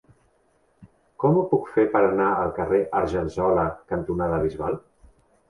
Com 1.23 1.37
ho 1.37 1.43
puc 1.51 1.69
fer 1.73 1.83
per 1.97 2.01
anar 2.05 2.31
al 2.45 2.55
carrer 2.57 2.81
Argensola 3.03 3.67
cantonada 3.95 4.43
Bisbal? 4.49 4.81